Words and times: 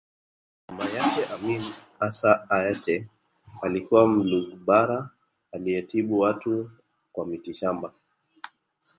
Mama 0.65 0.85
yake 0.95 1.25
Amin 1.33 1.63
Assa 1.99 2.47
Aatte 2.51 3.07
alikuwa 3.61 4.07
Mlugbara 4.07 5.09
aliyetibu 5.51 6.19
watu 6.19 6.71
kwa 7.11 7.25
mitishamba 7.27 7.93